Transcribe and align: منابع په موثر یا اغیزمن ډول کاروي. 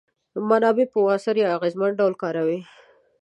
منابع 0.49 0.85
په 0.91 0.97
موثر 1.03 1.35
یا 1.41 1.47
اغیزمن 1.57 1.91
ډول 1.99 2.13
کاروي. 2.21 2.59